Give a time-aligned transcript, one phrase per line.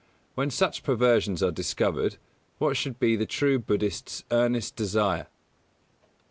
[0.35, 2.17] _When such perversions are discovered,
[2.57, 5.27] what should be the true Buddhist's earnest desire?